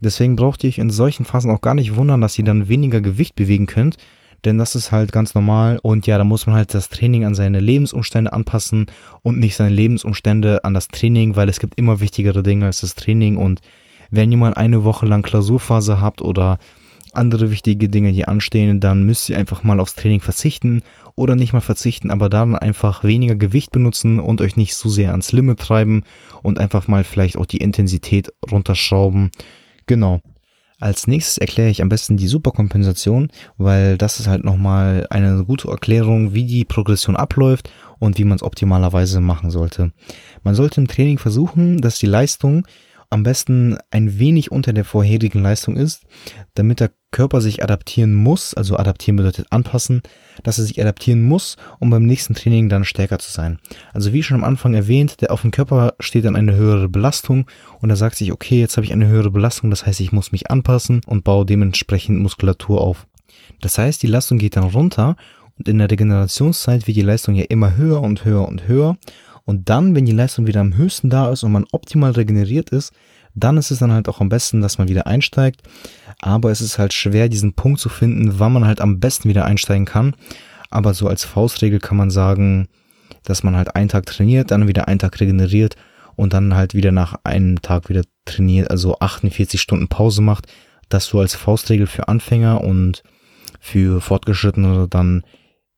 Deswegen 0.00 0.36
braucht 0.36 0.64
ihr 0.64 0.68
euch 0.68 0.78
in 0.78 0.90
solchen 0.90 1.24
Phasen 1.24 1.50
auch 1.50 1.60
gar 1.60 1.74
nicht 1.74 1.96
wundern, 1.96 2.20
dass 2.20 2.38
ihr 2.38 2.44
dann 2.44 2.68
weniger 2.68 3.00
Gewicht 3.00 3.34
bewegen 3.34 3.66
könnt, 3.66 3.96
denn 4.44 4.58
das 4.58 4.74
ist 4.74 4.92
halt 4.92 5.12
ganz 5.12 5.34
normal 5.34 5.78
und 5.82 6.06
ja, 6.06 6.18
da 6.18 6.24
muss 6.24 6.46
man 6.46 6.54
halt 6.54 6.74
das 6.74 6.88
Training 6.88 7.24
an 7.24 7.34
seine 7.34 7.60
Lebensumstände 7.60 8.32
anpassen 8.32 8.86
und 9.22 9.38
nicht 9.38 9.56
seine 9.56 9.74
Lebensumstände 9.74 10.64
an 10.64 10.74
das 10.74 10.88
Training, 10.88 11.36
weil 11.36 11.48
es 11.48 11.58
gibt 11.58 11.78
immer 11.78 12.00
wichtigere 12.00 12.42
Dinge 12.42 12.66
als 12.66 12.80
das 12.80 12.94
Training 12.94 13.36
und 13.36 13.60
wenn 14.10 14.30
ihr 14.30 14.38
mal 14.38 14.54
eine 14.54 14.84
Woche 14.84 15.06
lang 15.06 15.22
Klausurphase 15.22 16.00
habt 16.00 16.22
oder 16.22 16.58
andere 17.12 17.50
wichtige 17.50 17.88
Dinge, 17.88 18.12
die 18.12 18.28
anstehen, 18.28 18.78
dann 18.78 19.04
müsst 19.04 19.28
ihr 19.30 19.38
einfach 19.38 19.64
mal 19.64 19.80
aufs 19.80 19.94
Training 19.94 20.20
verzichten 20.20 20.82
oder 21.14 21.34
nicht 21.34 21.52
mal 21.52 21.60
verzichten, 21.60 22.10
aber 22.10 22.28
dann 22.28 22.54
einfach 22.54 23.02
weniger 23.02 23.34
Gewicht 23.34 23.72
benutzen 23.72 24.20
und 24.20 24.40
euch 24.40 24.56
nicht 24.56 24.74
so 24.74 24.88
sehr 24.88 25.12
ans 25.12 25.32
Limit 25.32 25.58
treiben 25.58 26.04
und 26.42 26.58
einfach 26.58 26.88
mal 26.88 27.04
vielleicht 27.04 27.36
auch 27.38 27.46
die 27.46 27.56
Intensität 27.56 28.32
runterschrauben 28.50 29.30
Genau. 29.86 30.20
Als 30.78 31.06
nächstes 31.06 31.38
erkläre 31.38 31.70
ich 31.70 31.80
am 31.80 31.88
besten 31.88 32.18
die 32.18 32.28
Superkompensation, 32.28 33.30
weil 33.56 33.96
das 33.96 34.20
ist 34.20 34.26
halt 34.26 34.44
nochmal 34.44 35.06
eine 35.08 35.42
gute 35.44 35.68
Erklärung, 35.68 36.34
wie 36.34 36.44
die 36.44 36.66
Progression 36.66 37.16
abläuft 37.16 37.70
und 37.98 38.18
wie 38.18 38.24
man 38.24 38.36
es 38.36 38.42
optimalerweise 38.42 39.20
machen 39.22 39.50
sollte. 39.50 39.92
Man 40.42 40.54
sollte 40.54 40.82
im 40.82 40.88
Training 40.88 41.18
versuchen, 41.18 41.80
dass 41.80 41.98
die 41.98 42.06
Leistung 42.06 42.66
am 43.10 43.22
besten 43.22 43.78
ein 43.90 44.18
wenig 44.18 44.50
unter 44.50 44.72
der 44.72 44.84
vorherigen 44.84 45.42
Leistung 45.42 45.76
ist, 45.76 46.02
damit 46.54 46.80
der 46.80 46.90
Körper 47.12 47.40
sich 47.40 47.62
adaptieren 47.62 48.14
muss, 48.14 48.52
also 48.52 48.76
adaptieren 48.76 49.16
bedeutet 49.16 49.46
anpassen, 49.50 50.02
dass 50.42 50.58
er 50.58 50.64
sich 50.64 50.80
adaptieren 50.80 51.22
muss, 51.22 51.56
um 51.78 51.88
beim 51.88 52.04
nächsten 52.04 52.34
Training 52.34 52.68
dann 52.68 52.84
stärker 52.84 53.18
zu 53.18 53.32
sein. 53.32 53.58
Also 53.92 54.12
wie 54.12 54.22
schon 54.22 54.36
am 54.36 54.44
Anfang 54.44 54.74
erwähnt, 54.74 55.20
der 55.20 55.32
auf 55.32 55.42
dem 55.42 55.50
Körper 55.50 55.94
steht 56.00 56.24
dann 56.24 56.36
eine 56.36 56.56
höhere 56.56 56.88
Belastung 56.88 57.46
und 57.80 57.90
er 57.90 57.96
sagt 57.96 58.16
sich, 58.16 58.32
okay, 58.32 58.60
jetzt 58.60 58.76
habe 58.76 58.84
ich 58.84 58.92
eine 58.92 59.06
höhere 59.06 59.30
Belastung, 59.30 59.70
das 59.70 59.86
heißt, 59.86 60.00
ich 60.00 60.12
muss 60.12 60.32
mich 60.32 60.50
anpassen 60.50 61.00
und 61.06 61.24
baue 61.24 61.46
dementsprechend 61.46 62.18
Muskulatur 62.20 62.80
auf. 62.80 63.06
Das 63.60 63.78
heißt, 63.78 64.02
die 64.02 64.08
Leistung 64.08 64.38
geht 64.38 64.56
dann 64.56 64.64
runter 64.64 65.16
und 65.58 65.68
in 65.68 65.78
der 65.78 65.90
Regenerationszeit 65.90 66.86
wird 66.86 66.96
die 66.96 67.02
Leistung 67.02 67.34
ja 67.34 67.44
immer 67.48 67.76
höher 67.76 68.02
und 68.02 68.24
höher 68.24 68.46
und 68.46 68.68
höher 68.68 68.98
und 69.46 69.70
dann, 69.70 69.94
wenn 69.94 70.04
die 70.04 70.12
Leistung 70.12 70.46
wieder 70.46 70.60
am 70.60 70.76
höchsten 70.76 71.08
da 71.08 71.30
ist 71.30 71.44
und 71.44 71.52
man 71.52 71.66
optimal 71.70 72.10
regeneriert 72.10 72.70
ist, 72.70 72.92
dann 73.34 73.56
ist 73.56 73.70
es 73.70 73.78
dann 73.78 73.92
halt 73.92 74.08
auch 74.08 74.20
am 74.20 74.28
besten, 74.28 74.60
dass 74.60 74.78
man 74.78 74.88
wieder 74.88 75.06
einsteigt. 75.06 75.62
Aber 76.20 76.50
es 76.50 76.60
ist 76.60 76.78
halt 76.78 76.92
schwer, 76.92 77.28
diesen 77.28 77.52
Punkt 77.54 77.78
zu 77.78 77.88
finden, 77.88 78.40
wann 78.40 78.52
man 78.52 78.66
halt 78.66 78.80
am 78.80 78.98
besten 78.98 79.28
wieder 79.28 79.44
einsteigen 79.44 79.84
kann. 79.84 80.16
Aber 80.70 80.94
so 80.94 81.06
als 81.06 81.24
Faustregel 81.24 81.78
kann 81.78 81.96
man 81.96 82.10
sagen, 82.10 82.66
dass 83.22 83.44
man 83.44 83.54
halt 83.54 83.76
einen 83.76 83.88
Tag 83.88 84.06
trainiert, 84.06 84.50
dann 84.50 84.66
wieder 84.66 84.88
einen 84.88 84.98
Tag 84.98 85.20
regeneriert 85.20 85.76
und 86.16 86.32
dann 86.32 86.54
halt 86.54 86.74
wieder 86.74 86.90
nach 86.90 87.20
einem 87.22 87.62
Tag 87.62 87.88
wieder 87.88 88.02
trainiert, 88.24 88.70
also 88.70 88.98
48 88.98 89.60
Stunden 89.60 89.86
Pause 89.86 90.22
macht. 90.22 90.48
Das 90.88 91.06
so 91.06 91.20
als 91.20 91.36
Faustregel 91.36 91.86
für 91.86 92.08
Anfänger 92.08 92.62
und 92.62 93.04
für 93.60 94.00
Fortgeschrittene 94.00 94.88
dann 94.88 95.22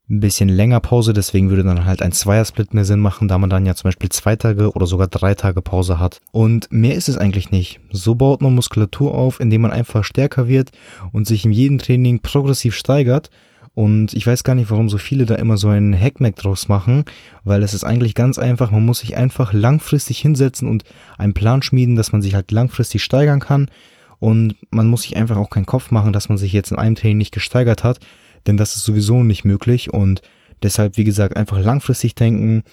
ein 0.09 0.19
bisschen 0.21 0.49
länger 0.49 0.79
Pause, 0.79 1.13
deswegen 1.13 1.49
würde 1.49 1.63
dann 1.63 1.85
halt 1.85 2.01
ein 2.01 2.11
Zweiersplit 2.11 2.73
mehr 2.73 2.85
Sinn 2.85 2.99
machen, 2.99 3.27
da 3.27 3.37
man 3.37 3.49
dann 3.49 3.65
ja 3.67 3.75
zum 3.75 3.89
Beispiel 3.89 4.09
zwei 4.09 4.35
Tage 4.35 4.71
oder 4.71 4.87
sogar 4.87 5.07
drei 5.07 5.35
Tage 5.35 5.61
Pause 5.61 5.99
hat. 5.99 6.19
Und 6.31 6.67
mehr 6.71 6.95
ist 6.95 7.09
es 7.09 7.17
eigentlich 7.17 7.51
nicht. 7.51 7.79
So 7.91 8.15
baut 8.15 8.41
man 8.41 8.55
Muskulatur 8.55 9.13
auf, 9.13 9.39
indem 9.39 9.61
man 9.61 9.71
einfach 9.71 10.03
stärker 10.03 10.47
wird 10.47 10.71
und 11.11 11.27
sich 11.27 11.45
in 11.45 11.51
jedem 11.51 11.77
Training 11.77 12.21
progressiv 12.21 12.75
steigert. 12.75 13.29
Und 13.75 14.13
ich 14.13 14.25
weiß 14.25 14.43
gar 14.43 14.55
nicht, 14.55 14.71
warum 14.71 14.89
so 14.89 14.97
viele 14.97 15.27
da 15.27 15.35
immer 15.35 15.57
so 15.57 15.69
einen 15.69 15.97
Hackmack 15.97 16.35
draus 16.35 16.67
machen, 16.67 17.05
weil 17.43 17.61
es 17.61 17.75
ist 17.75 17.83
eigentlich 17.83 18.15
ganz 18.15 18.39
einfach. 18.39 18.71
Man 18.71 18.85
muss 18.85 18.99
sich 18.99 19.15
einfach 19.15 19.53
langfristig 19.53 20.17
hinsetzen 20.19 20.67
und 20.67 20.83
einen 21.19 21.35
Plan 21.35 21.61
schmieden, 21.61 21.95
dass 21.95 22.11
man 22.11 22.23
sich 22.23 22.33
halt 22.33 22.51
langfristig 22.51 23.03
steigern 23.03 23.39
kann. 23.39 23.69
Und 24.17 24.55
man 24.71 24.87
muss 24.87 25.03
sich 25.03 25.15
einfach 25.15 25.37
auch 25.37 25.51
keinen 25.51 25.67
Kopf 25.67 25.91
machen, 25.91 26.13
dass 26.13 26.29
man 26.29 26.37
sich 26.37 26.51
jetzt 26.51 26.71
in 26.71 26.79
einem 26.79 26.95
Training 26.95 27.19
nicht 27.19 27.33
gesteigert 27.33 27.83
hat, 27.83 27.99
denn 28.47 28.57
das 28.57 28.75
ist 28.75 28.83
sowieso 28.83 29.23
nicht 29.23 29.45
möglich 29.45 29.93
und 29.93 30.21
deshalb, 30.63 30.97
wie 30.97 31.03
gesagt, 31.03 31.35
einfach 31.37 31.59
langfristig 31.59 32.15
denken 32.15 32.63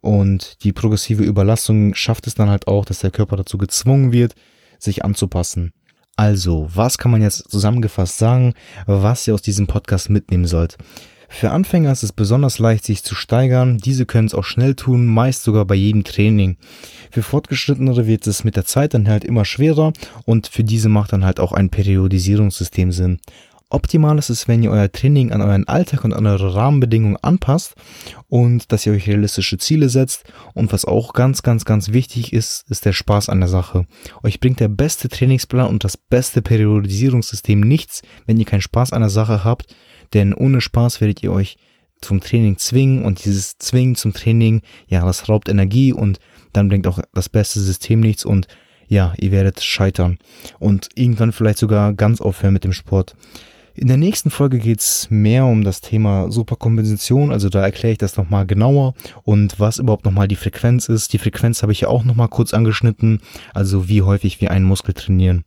und 0.00 0.62
die 0.64 0.72
progressive 0.72 1.24
Überlastung 1.24 1.94
schafft 1.94 2.26
es 2.26 2.34
dann 2.34 2.48
halt 2.48 2.68
auch, 2.68 2.84
dass 2.84 3.00
der 3.00 3.10
Körper 3.10 3.36
dazu 3.36 3.58
gezwungen 3.58 4.12
wird, 4.12 4.34
sich 4.78 5.04
anzupassen. 5.04 5.72
Also, 6.16 6.68
was 6.74 6.96
kann 6.96 7.10
man 7.10 7.22
jetzt 7.22 7.50
zusammengefasst 7.50 8.18
sagen, 8.18 8.54
was 8.86 9.26
ihr 9.26 9.34
aus 9.34 9.42
diesem 9.42 9.66
Podcast 9.66 10.08
mitnehmen 10.08 10.46
sollt? 10.46 10.78
Für 11.28 11.50
Anfänger 11.50 11.92
ist 11.92 12.04
es 12.04 12.12
besonders 12.12 12.58
leicht, 12.58 12.84
sich 12.84 13.02
zu 13.02 13.14
steigern. 13.14 13.78
Diese 13.78 14.06
können 14.06 14.28
es 14.28 14.34
auch 14.34 14.44
schnell 14.44 14.74
tun, 14.74 15.06
meist 15.06 15.42
sogar 15.42 15.64
bei 15.64 15.74
jedem 15.74 16.04
Training. 16.04 16.56
Für 17.10 17.22
Fortgeschrittenere 17.22 18.06
wird 18.06 18.26
es 18.26 18.44
mit 18.44 18.56
der 18.56 18.64
Zeit 18.64 18.94
dann 18.94 19.08
halt 19.08 19.24
immer 19.24 19.44
schwerer 19.44 19.92
und 20.24 20.46
für 20.46 20.64
diese 20.64 20.88
macht 20.88 21.12
dann 21.12 21.24
halt 21.24 21.40
auch 21.40 21.52
ein 21.52 21.68
Periodisierungssystem 21.68 22.92
Sinn. 22.92 23.18
Optimal 23.68 24.16
ist 24.16 24.30
es, 24.30 24.46
wenn 24.46 24.62
ihr 24.62 24.70
euer 24.70 24.92
Training 24.92 25.32
an 25.32 25.42
euren 25.42 25.66
Alltag 25.66 26.04
und 26.04 26.12
an 26.12 26.24
eure 26.24 26.54
Rahmenbedingungen 26.54 27.16
anpasst 27.16 27.74
und 28.28 28.70
dass 28.70 28.86
ihr 28.86 28.92
euch 28.92 29.08
realistische 29.08 29.58
Ziele 29.58 29.88
setzt. 29.88 30.22
Und 30.54 30.72
was 30.72 30.84
auch 30.84 31.14
ganz, 31.14 31.42
ganz, 31.42 31.64
ganz 31.64 31.90
wichtig 31.90 32.32
ist, 32.32 32.64
ist 32.70 32.84
der 32.84 32.92
Spaß 32.92 33.28
an 33.28 33.40
der 33.40 33.48
Sache. 33.48 33.86
Euch 34.22 34.38
bringt 34.38 34.60
der 34.60 34.68
beste 34.68 35.08
Trainingsplan 35.08 35.66
und 35.66 35.82
das 35.82 35.96
beste 35.96 36.42
Periodisierungssystem 36.42 37.58
nichts, 37.58 38.02
wenn 38.24 38.38
ihr 38.38 38.44
keinen 38.44 38.60
Spaß 38.60 38.92
an 38.92 39.00
der 39.00 39.10
Sache 39.10 39.42
habt. 39.42 39.74
Denn 40.14 40.32
ohne 40.32 40.60
Spaß 40.60 41.00
werdet 41.00 41.24
ihr 41.24 41.32
euch 41.32 41.56
zum 42.00 42.20
Training 42.20 42.58
zwingen 42.58 43.04
und 43.04 43.24
dieses 43.24 43.58
Zwingen 43.58 43.96
zum 43.96 44.12
Training, 44.12 44.62
ja, 44.86 45.04
das 45.04 45.28
raubt 45.28 45.48
Energie 45.48 45.92
und 45.92 46.20
dann 46.52 46.68
bringt 46.68 46.86
auch 46.86 47.00
das 47.14 47.28
beste 47.28 47.58
System 47.58 47.98
nichts 47.98 48.24
und 48.24 48.46
ja, 48.86 49.12
ihr 49.18 49.32
werdet 49.32 49.60
scheitern 49.60 50.18
und 50.60 50.88
irgendwann 50.94 51.32
vielleicht 51.32 51.58
sogar 51.58 51.94
ganz 51.94 52.20
aufhören 52.20 52.52
mit 52.52 52.62
dem 52.62 52.72
Sport. 52.72 53.16
In 53.76 53.88
der 53.88 53.98
nächsten 53.98 54.30
Folge 54.30 54.58
geht's 54.58 55.08
mehr 55.10 55.44
um 55.44 55.62
das 55.62 55.82
Thema 55.82 56.32
Superkompensation, 56.32 57.30
also 57.30 57.50
da 57.50 57.62
erkläre 57.62 57.92
ich 57.92 57.98
das 57.98 58.16
nochmal 58.16 58.46
genauer 58.46 58.94
und 59.22 59.60
was 59.60 59.78
überhaupt 59.78 60.06
nochmal 60.06 60.28
die 60.28 60.36
Frequenz 60.36 60.88
ist. 60.88 61.12
Die 61.12 61.18
Frequenz 61.18 61.62
habe 61.62 61.72
ich 61.72 61.82
ja 61.82 61.88
auch 61.88 62.02
nochmal 62.02 62.28
kurz 62.28 62.54
angeschnitten, 62.54 63.20
also 63.52 63.86
wie 63.88 64.00
häufig 64.00 64.40
wir 64.40 64.50
einen 64.50 64.64
Muskel 64.64 64.94
trainieren. 64.94 65.44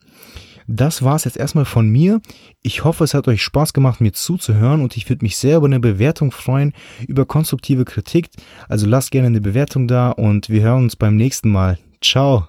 Das 0.67 1.01
war's 1.01 1.23
jetzt 1.23 1.37
erstmal 1.37 1.65
von 1.65 1.89
mir. 1.89 2.21
Ich 2.61 2.83
hoffe, 2.83 3.03
es 3.03 3.15
hat 3.15 3.27
euch 3.27 3.41
Spaß 3.41 3.73
gemacht, 3.73 3.99
mir 3.99 4.13
zuzuhören 4.13 4.81
und 4.81 4.95
ich 4.95 5.09
würde 5.09 5.25
mich 5.25 5.35
sehr 5.35 5.57
über 5.57 5.65
eine 5.65 5.79
Bewertung 5.79 6.31
freuen, 6.31 6.73
über 7.07 7.25
konstruktive 7.25 7.85
Kritik. 7.85 8.29
Also 8.67 8.85
lasst 8.85 9.09
gerne 9.09 9.27
eine 9.27 9.41
Bewertung 9.41 9.87
da 9.87 10.11
und 10.11 10.49
wir 10.49 10.61
hören 10.61 10.83
uns 10.83 10.95
beim 10.95 11.15
nächsten 11.15 11.49
Mal. 11.49 11.79
Ciao. 12.03 12.47